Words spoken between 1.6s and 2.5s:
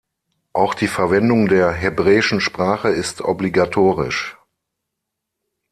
hebräischen